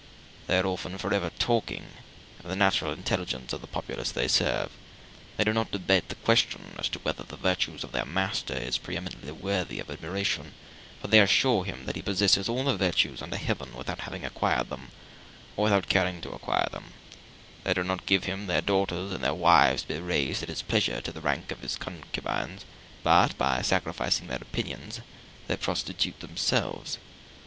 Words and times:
They 0.47 0.57
are 0.57 0.77
forever 0.77 1.29
talking 1.37 1.85
of 2.39 2.49
the 2.49 2.55
natural 2.55 2.91
intelligence 2.91 3.53
of 3.53 3.61
the 3.61 3.67
populace 3.67 4.09
they 4.11 4.27
serve; 4.27 4.71
they 5.37 5.43
do 5.43 5.53
not 5.53 5.69
debate 5.69 6.09
the 6.09 6.15
question 6.15 6.73
as 6.79 6.89
to 6.89 6.97
which 7.01 7.19
of 7.19 7.27
the 7.27 7.37
virtues 7.37 7.83
of 7.83 7.91
their 7.91 8.03
master 8.03 8.55
is 8.55 8.79
pre 8.79 8.97
eminently 8.97 9.31
worthy 9.31 9.79
of 9.79 9.91
admiration, 9.91 10.55
for 10.99 11.07
they 11.07 11.19
assure 11.19 11.65
him 11.65 11.85
that 11.85 11.95
he 11.95 12.01
possesses 12.01 12.49
all 12.49 12.63
the 12.63 12.75
virtues 12.75 13.21
under 13.21 13.37
heaven 13.37 13.75
without 13.75 13.99
having 13.99 14.25
acquired 14.25 14.71
them, 14.71 14.89
or 15.55 15.65
without 15.65 15.87
caring 15.87 16.19
to 16.21 16.31
acquire 16.31 16.67
them; 16.71 16.93
they 17.63 17.75
do 17.75 17.83
not 17.83 18.07
give 18.07 18.23
him 18.23 18.47
their 18.47 18.59
daughters 18.61 19.11
and 19.13 19.23
their 19.23 19.35
wives 19.35 19.83
to 19.83 19.87
be 19.89 19.99
raised 19.99 20.41
at 20.41 20.49
his 20.49 20.63
pleasure 20.63 20.99
to 20.99 21.11
the 21.11 21.21
rank 21.21 21.51
of 21.51 21.59
his 21.61 21.75
concubines, 21.75 22.65
but, 23.03 23.37
by 23.37 23.61
sacrificing 23.61 24.25
their 24.25 24.41
opinions, 24.41 25.01
they 25.45 25.55
prostitute 25.55 26.21
themselves. 26.21 26.97